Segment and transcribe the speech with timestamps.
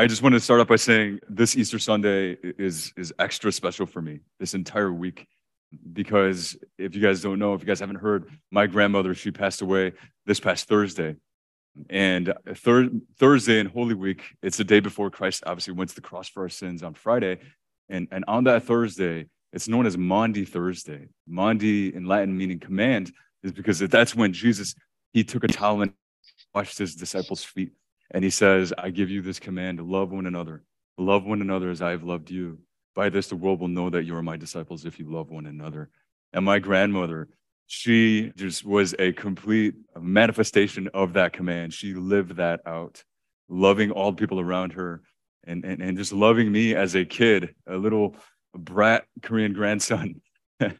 [0.00, 3.84] I just want to start off by saying this Easter Sunday is is extra special
[3.84, 5.28] for me this entire week
[5.92, 9.60] because if you guys don't know, if you guys haven't heard, my grandmother she passed
[9.60, 9.92] away
[10.24, 11.16] this past Thursday,
[11.90, 16.00] and thir- Thursday in Holy Week, it's the day before Christ obviously went to the
[16.00, 17.36] cross for our sins on Friday,
[17.90, 21.08] and and on that Thursday, it's known as Maundy Thursday.
[21.28, 23.12] Maundy in Latin meaning command
[23.42, 24.74] is because that's when Jesus
[25.12, 25.92] he took a towel and
[26.54, 27.72] washed his disciples' feet
[28.10, 30.62] and he says, I give you this command to love one another.
[30.98, 32.58] Love one another as I have loved you.
[32.94, 35.46] By this, the world will know that you are my disciples if you love one
[35.46, 35.90] another.
[36.32, 37.28] And my grandmother,
[37.66, 41.72] she just was a complete manifestation of that command.
[41.72, 43.04] She lived that out,
[43.48, 45.02] loving all the people around her
[45.44, 48.16] and, and, and just loving me as a kid, a little
[48.54, 50.20] brat Korean grandson.
[50.60, 50.78] and,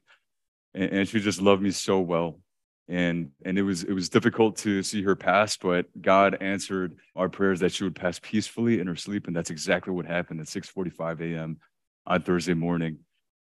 [0.74, 2.40] and she just loved me so well
[2.90, 7.28] and and it was it was difficult to see her pass but god answered our
[7.28, 10.46] prayers that she would pass peacefully in her sleep and that's exactly what happened at
[10.46, 11.58] 6:45 a.m.
[12.06, 12.98] on Thursday morning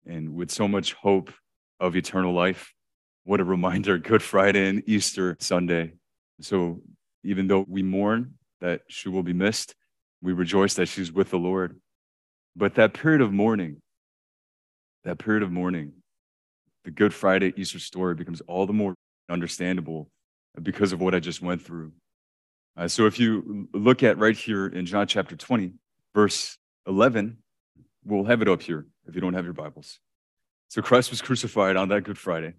[0.05, 1.31] and with so much hope
[1.79, 2.73] of eternal life
[3.23, 5.93] what a reminder good friday and easter sunday
[6.41, 6.81] so
[7.23, 9.75] even though we mourn that she will be missed
[10.21, 11.79] we rejoice that she's with the lord
[12.57, 13.77] but that period of mourning
[15.05, 15.93] that period of mourning
[16.83, 18.93] the good friday easter story becomes all the more
[19.29, 20.09] understandable
[20.61, 21.91] because of what I just went through.
[22.75, 25.73] Uh, so if you look at right here in John chapter 20,
[26.13, 27.37] verse 11,
[28.05, 29.99] we'll have it up here if you don't have your Bibles.
[30.69, 32.53] So Christ was crucified on that Good Friday.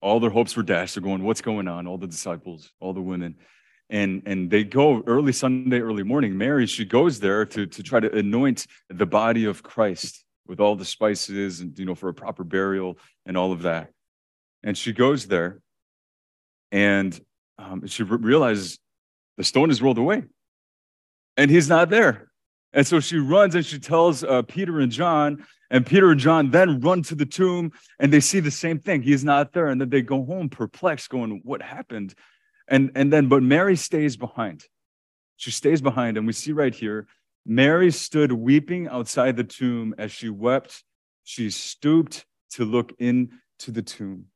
[0.00, 0.94] All their hopes were dashed.
[0.94, 1.86] They're going, what's going on?
[1.86, 3.36] All the disciples, all the women.
[3.90, 6.36] And, and they go early Sunday, early morning.
[6.36, 10.76] Mary, she goes there to, to try to anoint the body of Christ with all
[10.76, 13.92] the spices and, you know, for a proper burial and all of that.
[14.62, 15.60] And she goes there
[16.72, 17.18] and
[17.58, 18.78] um, she re- realizes
[19.36, 20.24] the stone is rolled away
[21.36, 22.30] and he's not there.
[22.72, 26.50] And so she runs and she tells uh, Peter and John, and Peter and John
[26.50, 29.02] then run to the tomb and they see the same thing.
[29.02, 29.68] He's not there.
[29.68, 32.14] And then they go home perplexed, going, What happened?
[32.68, 34.64] And, and then, but Mary stays behind.
[35.36, 36.16] She stays behind.
[36.18, 37.06] And we see right here,
[37.46, 40.84] Mary stood weeping outside the tomb as she wept.
[41.24, 43.30] She stooped to look into
[43.66, 44.26] the tomb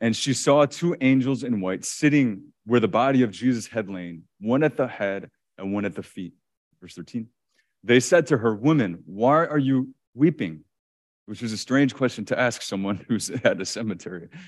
[0.00, 4.22] and she saw two angels in white sitting where the body of Jesus had lain,
[4.40, 6.32] one at the head and one at the feet.
[6.80, 7.28] Verse 13.
[7.84, 10.64] They said to her, Woman, why are you weeping?
[11.26, 14.28] Which is a strange question to ask someone who's at a cemetery.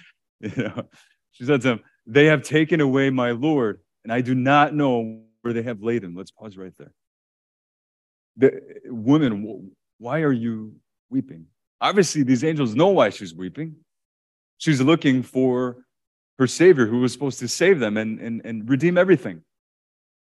[0.41, 0.89] You know,
[1.31, 5.23] she said to them, They have taken away my Lord, and I do not know
[5.43, 6.17] where they have laid him.
[6.17, 6.93] Let's pause right there.
[8.39, 10.75] The woman, why are you
[11.11, 11.47] weeping?
[11.81, 13.77] Obviously, these angels know why she's weeping.
[14.59, 15.85] She's looking for
[16.39, 19.43] her Savior who was supposed to save them and, and, and redeem everything.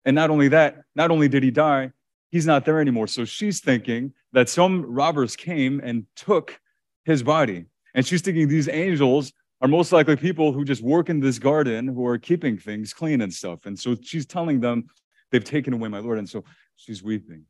[0.06, 1.92] And not only that, not only did he die,
[2.30, 3.08] he's not there anymore.
[3.08, 6.60] So she's thinking that some robbers came and took
[7.06, 7.66] his body.
[7.94, 11.88] And she's thinking these angels are most likely people who just work in this garden
[11.88, 13.66] who are keeping things clean and stuff.
[13.66, 14.88] And so she's telling them
[15.32, 16.18] they've taken away my Lord.
[16.18, 16.44] And so
[16.76, 17.44] she's weeping.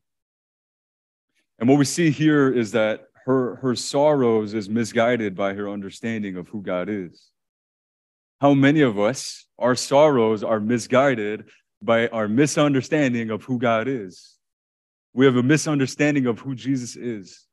[1.60, 6.36] And what we see here is that her, her sorrows is misguided by her understanding
[6.36, 7.30] of who God is.
[8.42, 11.46] How many of us, our sorrows are misguided
[11.82, 14.38] by our misunderstanding of who God is?
[15.14, 17.46] We have a misunderstanding of who Jesus is.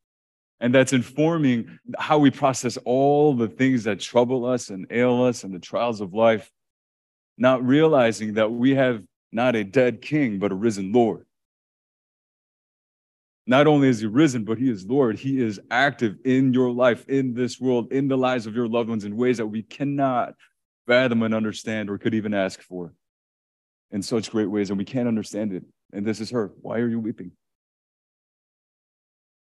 [0.61, 5.45] And that's informing how we process all the things that trouble us and ail us
[5.45, 6.51] and the trials of life,
[7.37, 11.26] not realizing that we have not a dead king, but a risen Lord.
[13.47, 15.19] Not only is he risen, but he is Lord.
[15.19, 18.89] He is active in your life, in this world, in the lives of your loved
[18.89, 20.35] ones in ways that we cannot
[20.87, 22.93] fathom and understand or could even ask for
[23.93, 25.63] in such great ways, and we can't understand it.
[25.93, 26.53] And this is her.
[26.61, 27.31] Why are you weeping?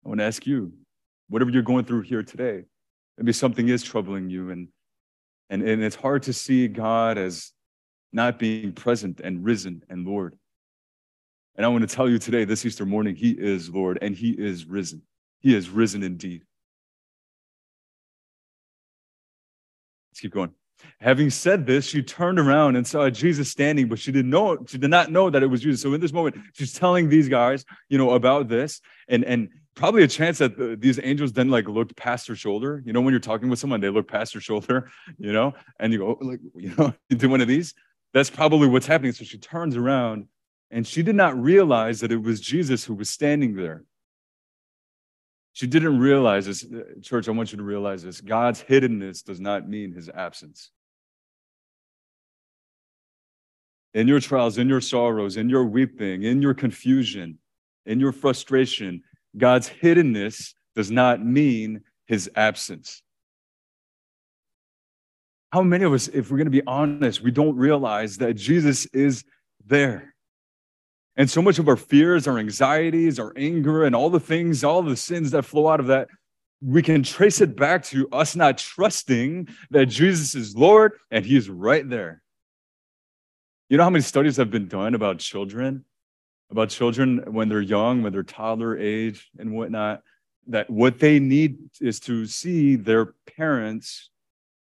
[0.03, 0.73] I want to ask you,
[1.29, 2.63] whatever you're going through here today,
[3.17, 4.67] maybe something is troubling you, and
[5.51, 7.51] and, and it's hard to see God as
[8.13, 10.37] not being present and risen and Lord.
[11.55, 14.31] And I want to tell you today, this Easter morning, He is Lord and He
[14.31, 15.01] is risen.
[15.39, 16.43] He is risen indeed.
[20.11, 20.51] Let's keep going.
[20.99, 24.77] Having said this, she turned around and saw Jesus standing, but she didn't know, she
[24.77, 25.81] did not know that it was Jesus.
[25.81, 30.03] So in this moment, she's telling these guys, you know, about this, and and probably
[30.03, 32.81] a chance that the, these angels then like looked past her shoulder.
[32.85, 35.93] You know, when you're talking with someone, they look past her shoulder, you know, and
[35.93, 37.73] you go, oh, like, you know, you do one of these.
[38.13, 39.13] That's probably what's happening.
[39.13, 40.27] So she turns around
[40.71, 43.83] and she did not realize that it was Jesus who was standing there.
[45.53, 46.63] She didn't realize this.
[46.63, 48.21] Uh, church, I want you to realize this.
[48.21, 50.71] God's hiddenness does not mean his absence.
[53.93, 57.37] in your trials, in your sorrows, in your weeping, in your confusion,
[57.85, 59.03] in your frustration,
[59.37, 63.01] God's hiddenness does not mean his absence.
[65.51, 68.85] How many of us, if we're going to be honest, we don't realize that Jesus
[68.87, 69.25] is
[69.65, 70.10] there?
[71.17, 74.81] And so much of our fears, our anxieties, our anger, and all the things, all
[74.81, 76.07] the sins that flow out of that,
[76.61, 81.49] we can trace it back to us not trusting that Jesus is Lord and He's
[81.49, 82.21] right there.
[83.67, 85.85] You know how many studies have been done about children,
[86.49, 90.03] about children when they're young, when they're toddler age and whatnot,
[90.47, 94.09] that what they need is to see their parents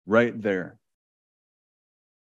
[0.05, 0.79] right there.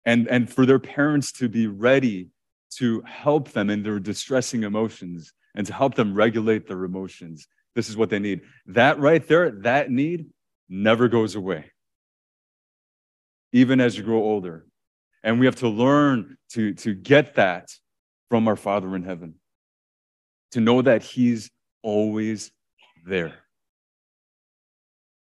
[0.05, 2.32] And, and for their parents to be ready
[2.77, 7.47] to help them in their distressing emotions and to help them regulate their emotions.
[7.75, 8.43] This is what they need.
[8.67, 10.27] That right there, that need
[10.69, 11.71] never goes away,
[13.53, 14.67] even as you grow older.
[15.23, 17.71] And we have to learn to, to get that
[18.29, 19.35] from our Father in heaven,
[20.53, 21.51] to know that He's
[21.83, 22.51] always
[23.07, 23.35] there.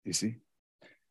[0.05, 0.37] You see?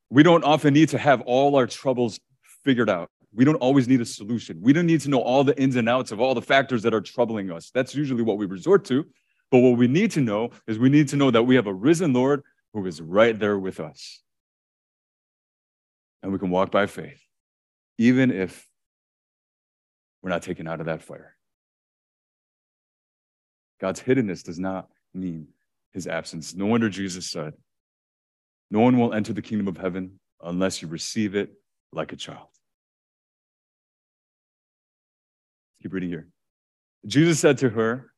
[0.10, 2.20] We don't often need to have all our troubles
[2.64, 3.10] figured out.
[3.36, 4.60] We don't always need a solution.
[4.62, 6.94] We don't need to know all the ins and outs of all the factors that
[6.94, 7.70] are troubling us.
[7.74, 9.06] That's usually what we resort to.
[9.52, 11.74] But what we need to know is we need to know that we have a
[11.74, 12.44] risen Lord
[12.74, 14.22] who is right there with us.
[16.24, 17.22] And we can walk by faith,
[17.98, 18.68] even if
[20.22, 21.36] we're not taken out of that fire.
[23.80, 25.50] God's hiddenness does not mean
[25.92, 26.56] his absence.
[26.56, 27.54] No wonder Jesus said,
[28.72, 31.54] No one will enter the kingdom of heaven unless you receive it
[31.92, 32.48] like a child.
[35.86, 36.28] Keep reading here.
[37.06, 38.12] Jesus said to her,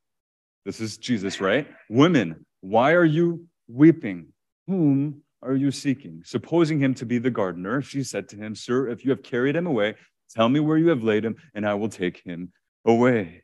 [0.63, 1.67] This is Jesus, right?
[1.89, 4.27] Women, why are you weeping?
[4.67, 6.21] Whom are you seeking?
[6.23, 9.57] Supposing him to be the gardener, she said to him, Sir, if you have carried
[9.57, 9.95] him away,
[10.33, 12.53] tell me where you have laid him, and I will take him
[12.85, 13.43] away.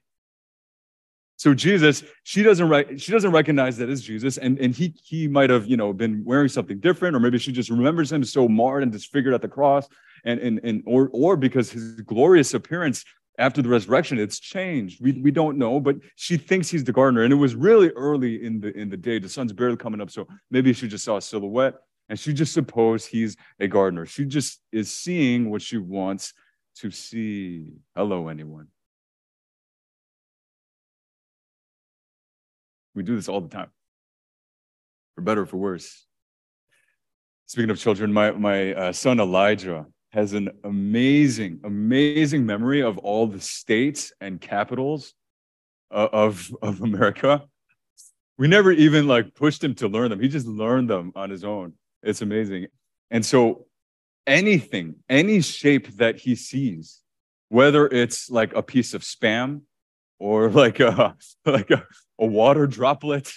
[1.35, 5.27] So Jesus, she doesn't re- she doesn't recognize that as Jesus, and, and he he
[5.27, 8.47] might have you know been wearing something different, or maybe she just remembers him so
[8.47, 9.89] marred and disfigured at the cross,
[10.23, 13.03] and and and or or because his glorious appearance
[13.37, 15.01] after the resurrection it's changed.
[15.01, 17.23] We, we don't know but she thinks he's the gardener.
[17.23, 19.19] And it was really early in the in the day.
[19.19, 21.75] The sun's barely coming up so maybe she just saw a silhouette.
[22.09, 24.05] And she just supposed he's a gardener.
[24.05, 26.33] She just is seeing what she wants
[26.77, 27.67] to see.
[27.95, 28.67] Hello anyone.
[32.93, 33.69] We do this all the time.
[35.15, 36.05] For better or for worse.
[37.45, 43.25] Speaking of children my my uh, son elijah has an amazing, amazing memory of all
[43.25, 45.15] the states and capitals
[45.89, 47.43] of, of America.
[48.37, 50.19] We never even like pushed him to learn them.
[50.19, 51.73] He just learned them on his own.
[52.03, 52.67] It's amazing.
[53.09, 53.65] And so
[54.27, 57.01] anything, any shape that he sees,
[57.49, 59.61] whether it's like a piece of spam
[60.19, 61.87] or like a like a,
[62.19, 63.31] a water droplet,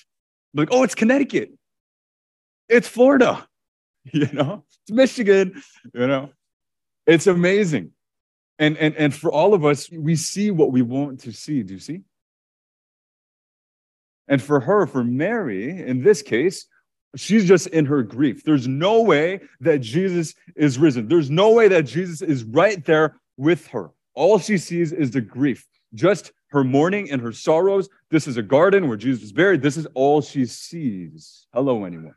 [0.52, 1.52] like, oh, it's Connecticut.
[2.68, 3.46] It's Florida,
[4.12, 5.62] you know, it's Michigan,
[5.94, 6.32] you know.
[7.06, 7.92] It's amazing.
[8.58, 11.62] And, and, and for all of us, we see what we want to see.
[11.62, 12.00] Do you see?
[14.28, 16.66] And for her, for Mary, in this case,
[17.14, 18.42] she's just in her grief.
[18.44, 21.06] There's no way that Jesus is risen.
[21.06, 23.90] There's no way that Jesus is right there with her.
[24.14, 27.88] All she sees is the grief, just her mourning and her sorrows.
[28.10, 29.62] This is a garden where Jesus was buried.
[29.62, 31.46] This is all she sees.
[31.52, 32.14] Hello, anyone.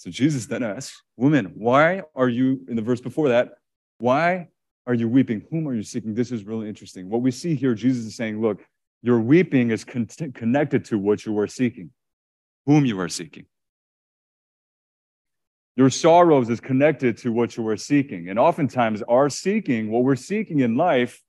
[0.00, 3.50] So Jesus then asks, Woman, why are you, in the verse before that,
[3.98, 4.48] why
[4.86, 5.42] are you weeping?
[5.50, 6.14] Whom are you seeking?
[6.14, 7.10] This is really interesting.
[7.10, 8.64] What we see here, Jesus is saying, Look,
[9.02, 11.90] your weeping is con- connected to what you are seeking,
[12.64, 13.44] whom you are seeking.
[15.76, 18.30] Your sorrows is connected to what you are seeking.
[18.30, 21.22] And oftentimes, our seeking, what we're seeking in life,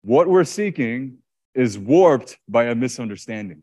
[0.00, 1.18] what we're seeking
[1.54, 3.62] is warped by a misunderstanding.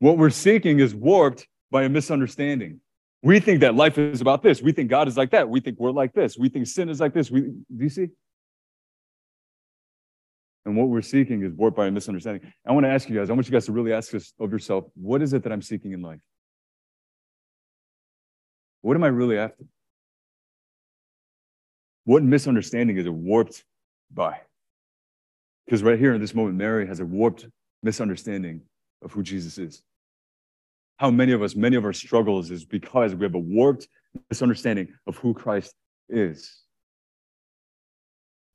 [0.00, 2.80] What we're seeking is warped by a misunderstanding.
[3.22, 4.62] We think that life is about this.
[4.62, 5.48] We think God is like that.
[5.48, 6.38] We think we're like this.
[6.38, 7.30] We think sin is like this.
[7.30, 8.08] We, do you see?
[10.64, 12.52] And what we're seeking is warped by a misunderstanding.
[12.66, 14.50] I want to ask you guys, I want you guys to really ask this of
[14.50, 16.20] yourself what is it that I'm seeking in life?
[18.82, 19.64] What am I really after?
[22.04, 23.64] What misunderstanding is it warped
[24.12, 24.40] by?
[25.66, 27.46] Because right here in this moment, Mary has a warped
[27.82, 28.62] misunderstanding
[29.02, 29.82] of who Jesus is
[31.00, 33.88] how many of us, many of our struggles is because we have a warped
[34.28, 35.74] misunderstanding of who Christ
[36.10, 36.60] is.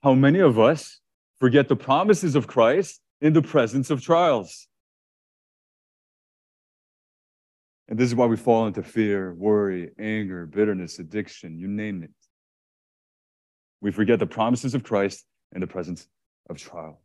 [0.04, 1.00] How many of us
[1.40, 4.68] forget the promises of Christ in the presence of trials?
[7.88, 12.12] And this is why we fall into fear, worry, anger, bitterness, addiction, you name it.
[13.82, 15.26] We forget the promises of Christ
[15.56, 16.08] in the presence
[16.48, 17.05] of trials.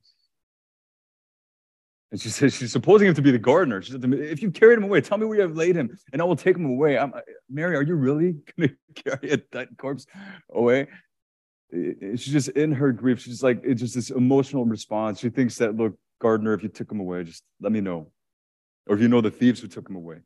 [2.11, 3.81] And she says, she's supposing him to be the gardener.
[3.83, 6.21] She said, if you carried him away, tell me where you have laid him, and
[6.21, 6.99] I will take him away.
[6.99, 10.07] I'm, uh, Mary, are you really going to carry a dead corpse
[10.51, 10.89] away?
[11.73, 13.21] She's just in her grief.
[13.21, 15.21] She's like, it's just this emotional response.
[15.21, 18.11] She thinks that, look, gardener, if you took him away, just let me know.
[18.89, 20.17] Or if you know the thieves who took him away.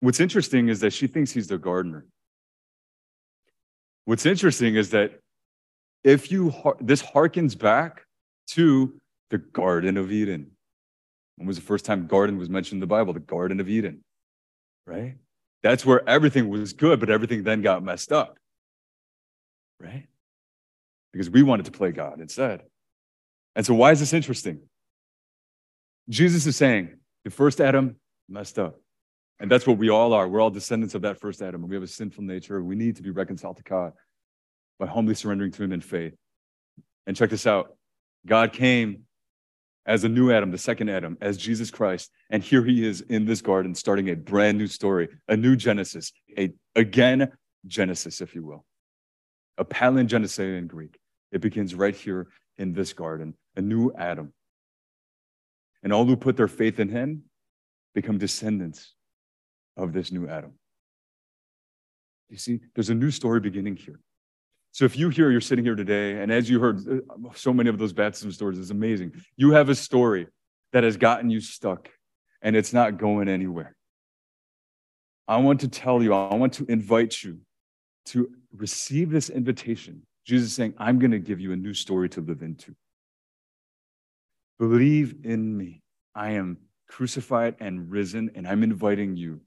[0.00, 2.06] What's interesting is that she thinks he's the gardener.
[4.06, 5.20] What's interesting is that
[6.02, 8.06] if you, this harkens back
[8.48, 8.94] to
[9.30, 10.52] the Garden of Eden.
[11.36, 13.12] When was the first time garden was mentioned in the Bible?
[13.12, 14.02] The Garden of Eden,
[14.86, 15.16] right?
[15.62, 18.38] That's where everything was good, but everything then got messed up,
[19.80, 20.06] right?
[21.12, 22.62] Because we wanted to play God instead.
[23.54, 24.60] And so, why is this interesting?
[26.08, 27.96] Jesus is saying the first Adam
[28.28, 28.80] messed up.
[29.38, 30.28] And that's what we all are.
[30.28, 31.66] We're all descendants of that first Adam.
[31.66, 32.62] We have a sinful nature.
[32.62, 33.92] We need to be reconciled to God
[34.78, 36.14] by humbly surrendering to Him in faith.
[37.06, 37.76] And check this out
[38.26, 39.05] God came
[39.86, 42.10] as a new Adam, the second Adam, as Jesus Christ.
[42.30, 46.12] And here he is in this garden, starting a brand new story, a new Genesis,
[46.36, 47.32] a again
[47.66, 48.64] Genesis, if you will,
[49.56, 50.98] a palingenesis in Greek.
[51.32, 52.28] It begins right here
[52.58, 54.32] in this garden, a new Adam.
[55.82, 57.22] And all who put their faith in him
[57.94, 58.94] become descendants
[59.76, 60.52] of this new Adam.
[62.28, 64.00] You see, there's a new story beginning here.
[64.76, 67.70] So if you hear, you're sitting here today, and as you heard uh, so many
[67.70, 69.14] of those baptism stories, it's amazing.
[69.38, 70.26] You have a story
[70.74, 71.88] that has gotten you stuck,
[72.42, 73.74] and it's not going anywhere.
[75.26, 77.38] I want to tell you, I want to invite you
[78.08, 80.02] to receive this invitation.
[80.26, 82.76] Jesus is saying, I'm going to give you a new story to live into.
[84.58, 85.80] Believe in me.
[86.14, 89.40] I am crucified and risen, and I'm inviting you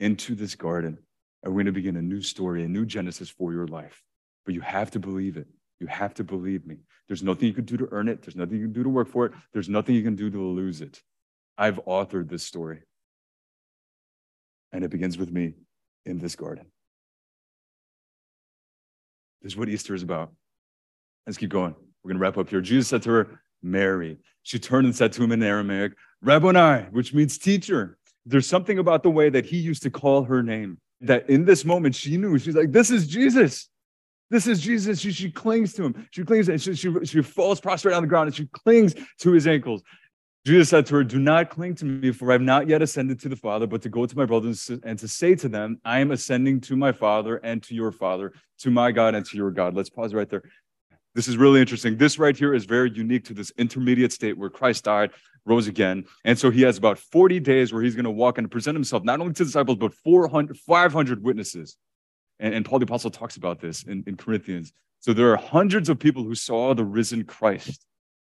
[0.00, 0.98] into this garden.
[1.44, 4.02] And we're going to begin a new story, a new Genesis for your life.
[4.44, 5.46] But you have to believe it.
[5.80, 6.78] You have to believe me.
[7.08, 8.22] There's nothing you can do to earn it.
[8.22, 9.32] There's nothing you can do to work for it.
[9.52, 11.02] There's nothing you can do to lose it.
[11.58, 12.82] I've authored this story.
[14.72, 15.54] And it begins with me
[16.06, 16.66] in this garden.
[19.42, 20.32] This is what Easter is about.
[21.26, 21.74] Let's keep going.
[22.02, 22.60] We're going to wrap up here.
[22.60, 24.18] Jesus said to her, Mary.
[24.42, 27.98] She turned and said to him in Aramaic, Rabboni, which means teacher.
[28.26, 31.64] There's something about the way that he used to call her name that in this
[31.64, 32.38] moment she knew.
[32.38, 33.68] She's like, This is Jesus.
[34.32, 34.98] This is Jesus.
[34.98, 36.08] She, she clings to him.
[36.10, 39.30] She clings and she, she, she falls prostrate on the ground and she clings to
[39.30, 39.82] his ankles.
[40.46, 43.20] Jesus said to her, Do not cling to me, for I have not yet ascended
[43.20, 46.00] to the Father, but to go to my brothers and to say to them, I
[46.00, 49.50] am ascending to my Father and to your Father, to my God and to your
[49.50, 49.74] God.
[49.74, 50.42] Let's pause right there.
[51.14, 51.98] This is really interesting.
[51.98, 55.10] This right here is very unique to this intermediate state where Christ died,
[55.44, 56.06] rose again.
[56.24, 59.04] And so he has about 40 days where he's going to walk and present himself
[59.04, 61.76] not only to disciples, but 400, 500 witnesses.
[62.42, 64.72] And, and Paul the Apostle talks about this in, in Corinthians.
[65.00, 67.86] So there are hundreds of people who saw the risen Christ.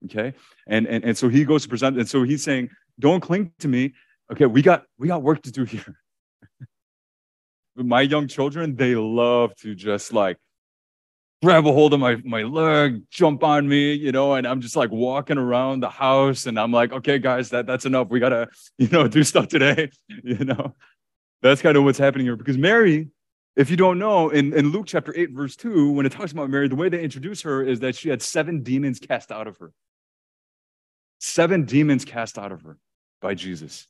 [0.06, 0.34] Okay.
[0.68, 1.98] And, and, and so he goes to present.
[1.98, 3.94] And so he's saying, don't cling to me.
[4.32, 4.46] Okay.
[4.46, 6.00] We got, we got work to do here.
[7.76, 10.38] my young children, they love to just like
[11.44, 14.76] grab a hold of my, my leg, jump on me, you know, and I'm just
[14.76, 18.08] like walking around the house and I'm like, okay, guys, that, that's enough.
[18.10, 18.48] We got to,
[18.78, 19.92] you know, do stuff today,
[20.24, 20.76] you know.
[21.44, 23.10] That's kind of what's happening here because Mary,
[23.58, 26.48] if you don't know, in, in Luke chapter 8, verse 2, when it talks about
[26.48, 29.58] Mary, the way they introduce her is that she had seven demons cast out of
[29.58, 29.74] her.
[31.20, 32.78] Seven demons cast out of her
[33.20, 33.88] by Jesus.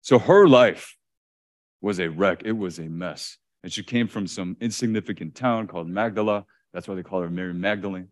[0.00, 0.96] So her life
[1.80, 3.38] was a wreck, it was a mess.
[3.62, 6.44] And she came from some insignificant town called Magdala.
[6.72, 8.08] That's why they call her Mary Magdalene.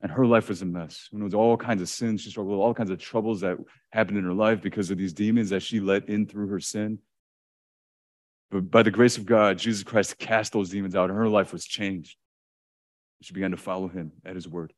[0.00, 1.08] And her life was a mess.
[1.10, 2.20] And it was all kinds of sins.
[2.20, 3.58] She struggled with all kinds of troubles that
[3.90, 7.00] happened in her life because of these demons that she let in through her sin.
[8.50, 11.52] But by the grace of God, Jesus Christ cast those demons out, and her life
[11.52, 12.16] was changed.
[13.22, 14.72] She began to follow him at his word.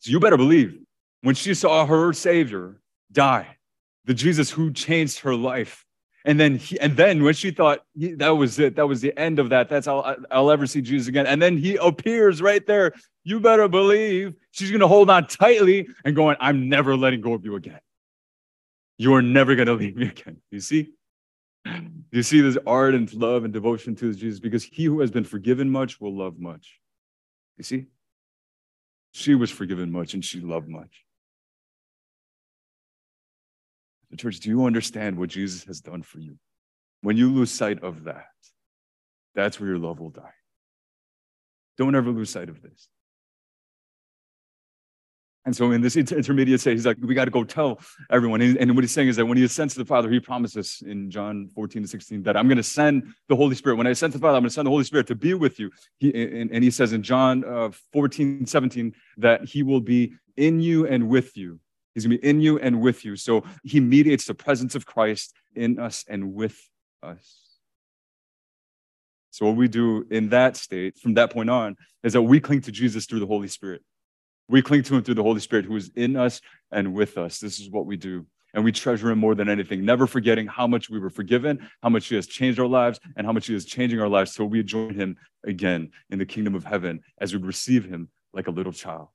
[0.00, 0.78] So you better believe
[1.22, 3.56] when she saw her Savior die,
[4.04, 5.84] the Jesus who changed her life.
[6.24, 9.40] And then, he, and then when she thought that was it, that was the end
[9.40, 9.68] of that.
[9.68, 11.26] That's how I'll ever see Jesus again.
[11.26, 12.92] And then he appears right there.
[13.24, 17.34] You better believe she's going to hold on tightly and going, I'm never letting go
[17.34, 17.80] of you again.
[18.98, 20.36] You are never going to leave me again.
[20.50, 20.90] You see?
[21.64, 25.70] You see this ardent love and devotion to Jesus because he who has been forgiven
[25.70, 26.78] much will love much.
[27.56, 27.86] You see?
[29.12, 31.04] She was forgiven much and she loved much.
[34.10, 36.36] The church, do you understand what Jesus has done for you?
[37.00, 38.26] When you lose sight of that,
[39.34, 40.34] that's where your love will die.
[41.78, 42.88] Don't ever lose sight of this.
[45.44, 47.80] And so in this inter- intermediate state, he's like, we got to go tell
[48.10, 48.40] everyone.
[48.40, 50.82] And, and what he's saying is that when he ascends to the Father, he promises
[50.86, 53.76] in John 14 to 16 that I'm going to send the Holy Spirit.
[53.76, 55.34] When I ascend to the Father, I'm going to send the Holy Spirit to be
[55.34, 55.70] with you.
[55.98, 60.60] He, and, and he says in John uh, 14, 17 that he will be in
[60.60, 61.58] you and with you.
[61.94, 63.16] He's going to be in you and with you.
[63.16, 66.58] So he mediates the presence of Christ in us and with
[67.02, 67.42] us.
[69.30, 72.60] So what we do in that state, from that point on, is that we cling
[72.62, 73.82] to Jesus through the Holy Spirit.
[74.48, 77.38] We cling to him through the Holy Spirit who is in us and with us.
[77.38, 78.26] This is what we do.
[78.54, 81.88] And we treasure him more than anything, never forgetting how much we were forgiven, how
[81.88, 84.44] much he has changed our lives, and how much he is changing our lives So
[84.44, 88.50] we join him again in the kingdom of heaven as we receive him like a
[88.50, 89.08] little child.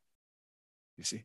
[0.98, 1.24] You see?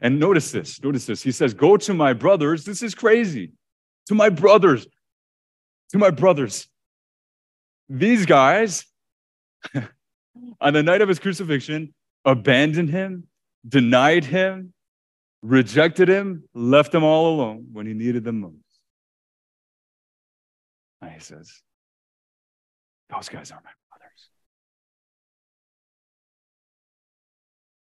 [0.00, 1.22] And notice this, notice this.
[1.22, 2.64] He says, Go to my brothers.
[2.64, 3.52] This is crazy.
[4.06, 4.86] To my brothers.
[5.90, 6.68] To my brothers.
[7.88, 8.84] These guys,
[10.60, 11.94] on the night of his crucifixion,
[12.26, 13.28] abandoned him,
[13.66, 14.74] denied him,
[15.42, 18.52] rejected him, left him all alone when he needed them most.
[21.00, 21.62] And he says,
[23.08, 24.28] Those guys are my brothers.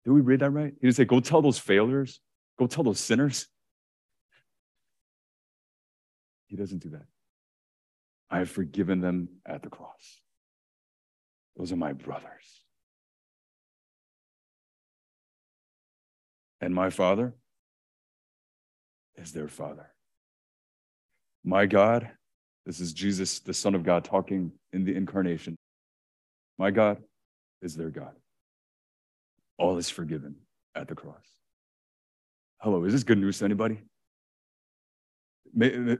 [0.04, 0.74] Did we read that right?
[0.74, 2.20] He didn't say, Go tell those failures,
[2.60, 3.48] go tell those sinners.
[6.48, 7.06] He doesn't do that.
[8.30, 10.22] I have forgiven them at the cross.
[11.58, 12.65] Those are my brothers.
[16.66, 17.36] And my Father
[19.18, 19.94] is their Father.
[21.44, 22.10] My God,
[22.66, 25.56] this is Jesus, the Son of God, talking in the incarnation.
[26.58, 26.98] My God
[27.62, 28.14] is their God.
[29.60, 30.38] All is forgiven
[30.74, 31.28] at the cross.
[32.62, 33.84] Hello, is this good news to anybody?
[35.54, 35.98] No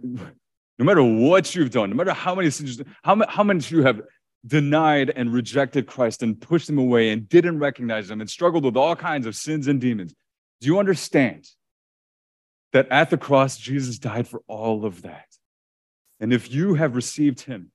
[0.80, 4.02] matter what you've done, no matter how many sins, how, how much you have
[4.48, 8.76] denied and rejected Christ and pushed him away and didn't recognize him and struggled with
[8.76, 10.16] all kinds of sins and demons,
[10.62, 11.48] do you understand
[12.74, 15.28] that at the cross, Jesus died for all of that?
[16.20, 17.72] And if you have received him,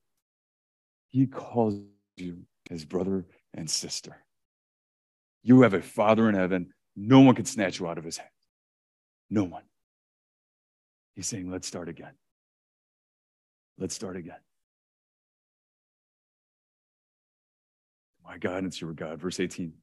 [1.09, 1.79] he calls
[2.17, 4.17] you his brother and sister.
[5.43, 6.73] You have a father in heaven.
[6.95, 8.29] No one can snatch you out of his hand.
[9.29, 9.63] No one.
[11.15, 12.13] He's saying, let's start again.
[13.77, 14.39] Let's start again.
[18.23, 19.19] My God, it's your God.
[19.19, 19.73] Verse 18.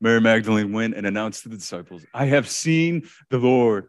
[0.00, 3.88] Mary Magdalene went and announced to the disciples, I have seen the Lord,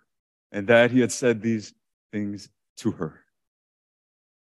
[0.52, 1.74] and that he had said these
[2.12, 3.22] things to her.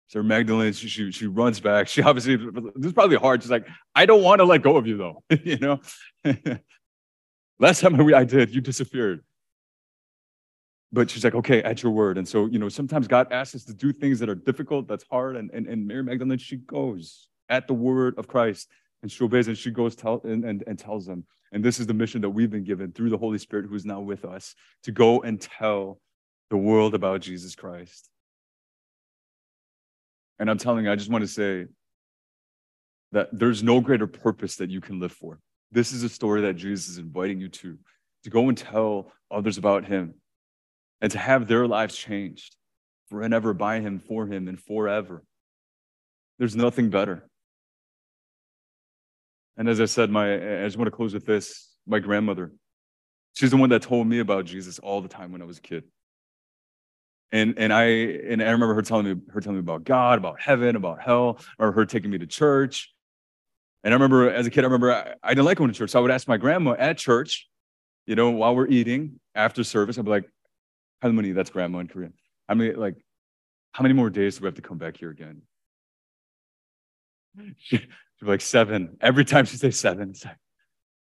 [0.09, 1.87] So Magdalene, she, she, she runs back.
[1.89, 3.43] She obviously, this is probably hard.
[3.43, 5.23] She's like, I don't want to let go of you though.
[5.45, 5.81] you know,
[7.61, 9.23] last time I did, you disappeared.
[10.93, 12.19] But she's like, okay, at your word.
[12.19, 15.05] And so, you know, sometimes God asks us to do things that are difficult, that's
[15.09, 15.37] hard.
[15.37, 18.69] And, and, and Mary Magdalene, she goes at the word of Christ
[19.03, 21.25] and she obeys and she goes tell, and, and, and tells them.
[21.53, 23.85] And this is the mission that we've been given through the Holy Spirit who is
[23.85, 26.01] now with us to go and tell
[26.51, 28.09] the world about Jesus Christ.
[30.39, 31.67] And I'm telling you, I just want to say
[33.13, 35.41] that there's no greater purpose that you can live for.
[35.73, 37.79] This is a story that Jesus is inviting you to,
[38.25, 40.15] to go and tell others about him
[41.01, 42.57] and to have their lives changed
[43.09, 45.23] forever by him, for him, and forever.
[46.39, 47.29] There's nothing better.
[49.61, 51.69] And as I said, my I just want to close with this.
[51.87, 52.51] My grandmother,
[53.35, 55.61] she's the one that told me about Jesus all the time when I was a
[55.61, 55.85] kid.
[57.31, 60.41] And and I and I remember her telling me her telling me about God, about
[60.41, 62.91] heaven, about hell, or her taking me to church.
[63.85, 65.91] And I remember as a kid, I remember I, I didn't like going to church.
[65.91, 67.47] So I would ask my grandma at church,
[68.07, 70.31] you know, while we're eating after service, I'd be like,
[71.05, 71.35] halmeoni?
[71.35, 72.15] That's grandma in Korean.
[72.49, 72.95] I mean, like,
[73.73, 75.43] how many more days do we have to come back here again?
[77.39, 77.77] Hmm.
[78.21, 78.97] She, She'd be like, seven.
[79.01, 80.37] Every time she says seven, seven.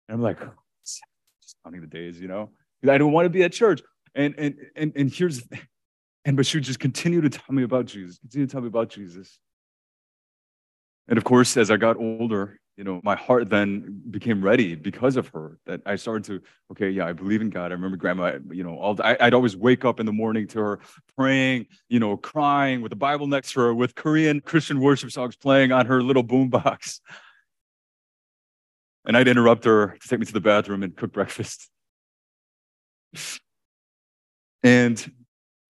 [0.07, 1.01] And I'm like, just
[1.63, 2.49] counting the days, you know?
[2.87, 3.81] I don't want to be at church.
[4.15, 5.43] And and and and here's
[6.25, 8.67] and but she would just continue to tell me about Jesus, continue to tell me
[8.67, 9.39] about Jesus.
[11.07, 15.17] And of course, as I got older, you know, my heart then became ready because
[15.17, 15.57] of her.
[15.65, 17.71] That I started to, okay, yeah, I believe in God.
[17.71, 20.59] I remember grandma, you know, all I, would always wake up in the morning to
[20.59, 20.79] her
[21.17, 25.35] praying, you know, crying with the Bible next to her, with Korean Christian worship songs
[25.35, 26.99] playing on her little boombox.
[29.03, 31.71] And I'd interrupt her to take me to the bathroom and cook breakfast.
[34.63, 35.11] And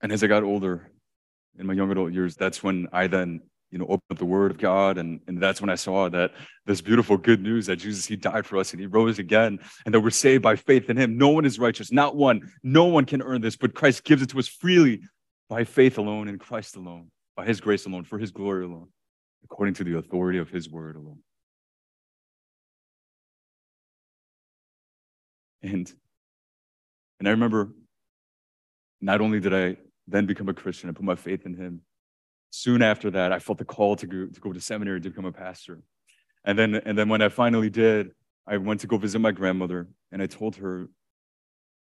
[0.02, 0.92] and as I got older,
[1.58, 4.51] in my young adult years, that's when I then you know, open up the word
[4.51, 4.97] of God.
[4.97, 6.31] And, and that's when I saw that
[6.65, 9.93] this beautiful good news that Jesus, he died for us and he rose again and
[9.93, 11.17] that we're saved by faith in him.
[11.17, 12.51] No one is righteous, not one.
[12.63, 15.01] No one can earn this, but Christ gives it to us freely
[15.49, 18.89] by faith alone in Christ alone, by his grace alone, for his glory alone,
[19.43, 21.19] according to the authority of his word alone.
[25.63, 25.91] And
[27.21, 27.69] And I remember
[28.99, 31.81] not only did I then become a Christian, I put my faith in him.
[32.52, 35.26] Soon after that, I felt the call to go to, go to seminary to become
[35.26, 35.82] a pastor.
[36.44, 38.12] And then, and then when I finally did,
[38.48, 40.88] I went to go visit my grandmother and I told her,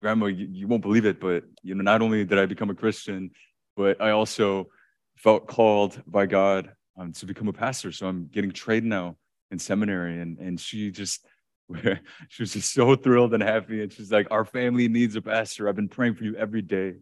[0.01, 2.75] Grandma, you, you won't believe it, but you know, not only did I become a
[2.75, 3.31] Christian,
[3.75, 4.67] but I also
[5.17, 7.91] felt called by God um, to become a pastor.
[7.91, 9.17] So I'm getting trained now
[9.51, 10.21] in seminary.
[10.21, 11.25] And, and she just,
[12.29, 13.81] she was just so thrilled and happy.
[13.81, 15.67] And she's like, Our family needs a pastor.
[15.67, 16.95] I've been praying for you every day.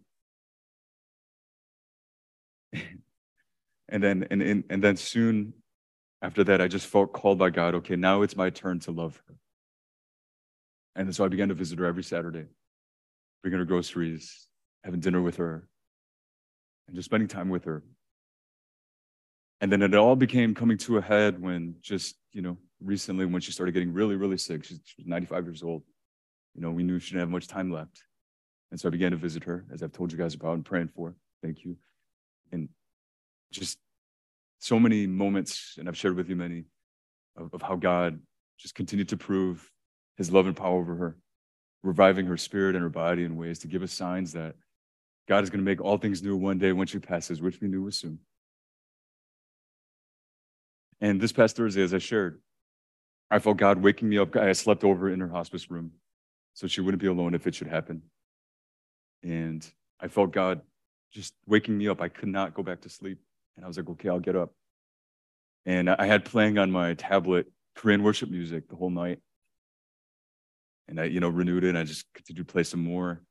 [3.93, 5.53] And then and, and and then soon
[6.23, 9.21] after that, I just felt called by God, okay, now it's my turn to love
[9.27, 9.35] her.
[10.95, 12.45] And so I began to visit her every Saturday,
[13.41, 14.47] bringing her groceries,
[14.85, 15.67] having dinner with her,
[16.87, 17.83] and just spending time with her.
[19.59, 23.41] And then it all became coming to a head when just, you know, recently when
[23.41, 24.63] she started getting really, really sick.
[24.63, 25.83] She, she was 95 years old.
[26.55, 28.03] You know, we knew she didn't have much time left.
[28.71, 30.89] And so I began to visit her, as I've told you guys about and praying
[30.95, 31.15] for.
[31.41, 31.75] Thank you.
[32.51, 32.69] And
[33.53, 33.77] just
[34.59, 36.65] so many moments, and I've shared with you many,
[37.37, 38.19] of, of how God
[38.57, 39.69] just continued to prove
[40.17, 41.17] his love and power over her,
[41.83, 44.55] reviving her spirit and her body in ways to give us signs that
[45.27, 47.67] God is going to make all things new one day when she passes, which we
[47.67, 48.19] knew was soon.
[51.01, 52.39] And this past Thursday, as I shared,
[53.29, 54.35] I felt God waking me up.
[54.35, 55.91] I slept over in her hospice room
[56.53, 58.03] so she wouldn't be alone if it should happen.
[59.23, 59.65] And
[59.99, 60.61] I felt God
[61.11, 62.01] just waking me up.
[62.01, 63.19] I could not go back to sleep.
[63.55, 64.51] And I was like, okay, I'll get up.
[65.65, 69.19] And I had playing on my tablet Korean worship music the whole night.
[70.87, 73.21] And I, you know, renewed it and I just continued to play some more.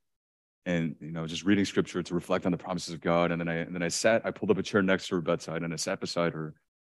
[0.64, 3.32] And, you know, just reading scripture to reflect on the promises of God.
[3.32, 5.20] And then I and then I sat, I pulled up a chair next to her
[5.20, 6.54] bedside and I sat beside her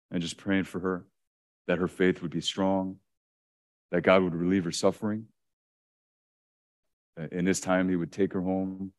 [0.09, 1.05] and just praying for her
[1.67, 2.97] that her faith would be strong,
[3.91, 5.25] that God would relieve her suffering.
[7.31, 8.93] In this time, He would take her home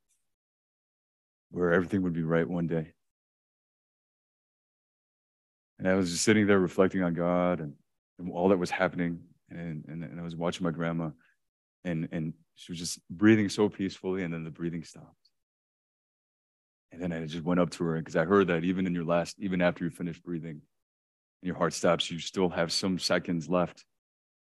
[1.51, 2.93] where everything would be right one day.
[5.79, 7.75] And I was just sitting there reflecting on God and,
[8.19, 9.21] and all that was happening.
[9.51, 11.11] And, and, and I was watching my grandma,
[11.85, 15.15] and, and she was just breathing so peacefully, and then the breathing stopped.
[16.93, 19.05] And then I just went up to her because I heard that even in your
[19.05, 20.61] last, even after you finish breathing,
[21.41, 23.85] and your heart stops, you still have some seconds left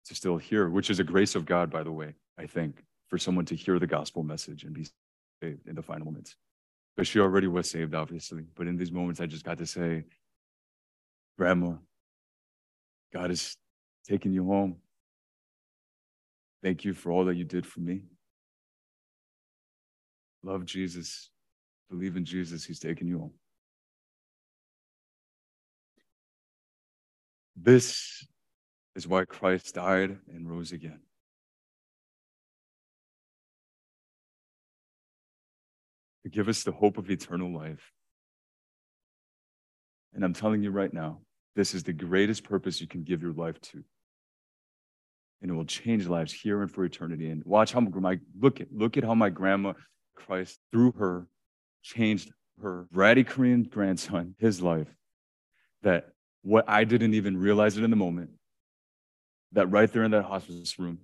[0.05, 3.17] to still hear, which is a grace of God, by the way, I think, for
[3.17, 4.87] someone to hear the gospel message and be
[5.41, 6.35] saved in the final moments.
[6.95, 8.43] But she already was saved, obviously.
[8.55, 10.05] But in these moments, I just got to say,
[11.37, 11.73] Grandma,
[13.13, 13.57] God is
[14.07, 14.77] taking you home.
[16.63, 18.03] Thank you for all that you did for me.
[20.43, 21.29] Love Jesus.
[21.89, 22.65] Believe in Jesus.
[22.65, 23.33] He's taking you home.
[27.55, 28.25] This
[28.95, 30.99] is why Christ died and rose again.
[36.23, 37.91] To give us the hope of eternal life.
[40.13, 41.19] And I'm telling you right now,
[41.55, 43.83] this is the greatest purpose you can give your life to.
[45.41, 47.29] And it will change lives here and for eternity.
[47.29, 49.73] And watch how my look at look at how my grandma
[50.15, 51.27] Christ through her
[51.83, 54.87] changed her ratty Korean grandson, his life.
[55.83, 56.09] That
[56.41, 58.31] what I didn't even realize it in the moment,
[59.51, 60.99] that right there in that hospice room,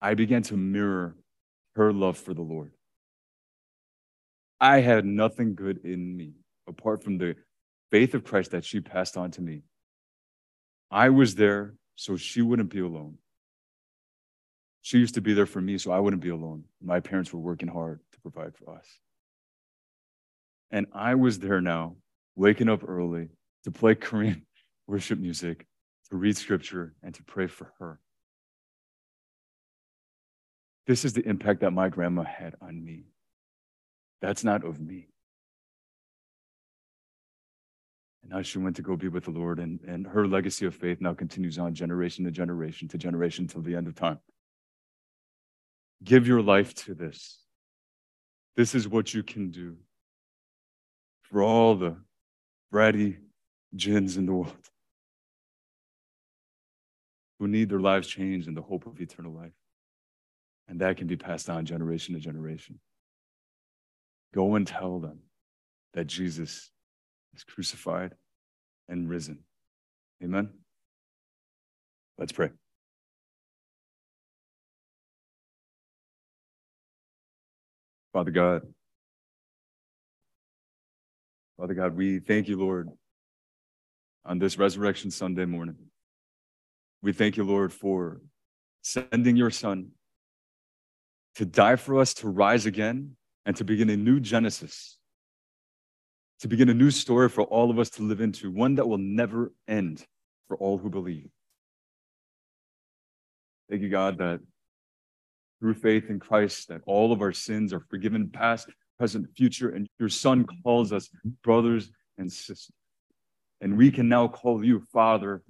[0.00, 1.16] I began to mirror
[1.76, 2.72] her love for the Lord.
[4.60, 6.32] I had nothing good in me
[6.66, 7.36] apart from the
[7.90, 9.62] faith of Christ that she passed on to me.
[10.90, 13.18] I was there so she wouldn't be alone.
[14.82, 16.64] She used to be there for me so I wouldn't be alone.
[16.80, 18.86] My parents were working hard to provide for us.
[20.70, 21.96] And I was there now,
[22.34, 23.28] waking up early,
[23.64, 24.46] to play Korean
[24.86, 25.66] worship music,
[26.10, 27.98] to read scripture, and to pray for her.
[30.86, 33.06] This is the impact that my grandma had on me.
[34.22, 35.08] That's not of me.
[38.26, 40.74] And now she went to go be with the Lord, and, and her legacy of
[40.74, 44.18] faith now continues on generation to generation to generation till the end of time.
[46.02, 47.38] Give your life to this.
[48.56, 49.76] This is what you can do
[51.22, 51.96] for all the
[52.74, 53.18] bratty
[53.76, 54.70] Jins in the world
[57.38, 59.52] who need their lives changed in the hope of eternal life.
[60.66, 62.80] And that can be passed on generation to generation.
[64.34, 65.20] Go and tell them
[65.94, 66.72] that Jesus
[67.36, 68.12] is crucified
[68.88, 69.40] and risen.
[70.22, 70.50] Amen.
[72.18, 72.50] Let's pray.
[78.12, 78.62] Father God,
[81.58, 82.88] Father God, we thank you, Lord,
[84.24, 85.76] on this Resurrection Sunday morning.
[87.02, 88.22] We thank you, Lord, for
[88.82, 89.90] sending your Son
[91.34, 94.95] to die for us, to rise again, and to begin a new Genesis,
[96.40, 98.98] to begin a new story for all of us to live into, one that will
[98.98, 100.04] never end
[100.48, 101.28] for all who believe.
[103.70, 104.40] Thank you, God, that
[105.60, 108.68] through faith in Christ, that all of our sins are forgiven, past,
[108.98, 111.08] present, future, and your Son calls us
[111.42, 112.70] brothers and sisters.
[113.60, 115.42] And we can now call you Father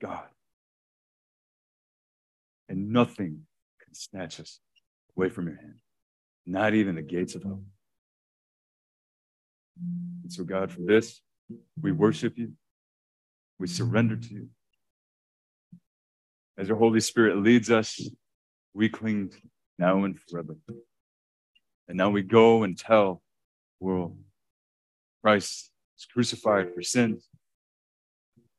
[0.00, 0.26] God.
[2.68, 3.40] And nothing
[3.84, 4.60] can snatch us
[5.16, 5.74] away from your hand,
[6.46, 7.62] not even the gates of hell.
[9.80, 11.20] And so, God, for this,
[11.80, 12.52] we worship you,
[13.58, 14.48] we surrender to you.
[16.56, 18.00] As your Holy Spirit leads us,
[18.72, 19.32] we cling
[19.78, 20.56] now and forever.
[21.88, 23.22] And now we go and tell
[23.80, 24.16] the world
[25.22, 27.28] Christ is crucified for sins,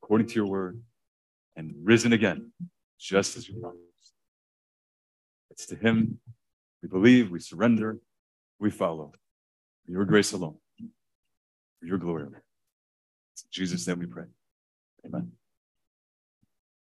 [0.01, 0.81] according to your word,
[1.55, 2.51] and risen again,
[2.99, 3.81] just as you promised.
[5.51, 6.19] It's to him
[6.83, 7.99] we believe, we surrender,
[8.59, 9.11] we follow.
[9.87, 10.57] Your grace alone,
[11.79, 12.27] for your glory.
[13.51, 14.25] Jesus' name we pray.
[15.05, 15.31] Amen.